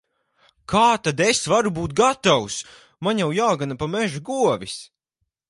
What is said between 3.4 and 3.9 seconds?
jāgana